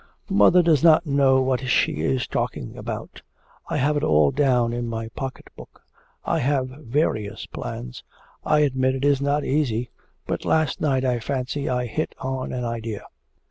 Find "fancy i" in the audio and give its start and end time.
11.19-11.85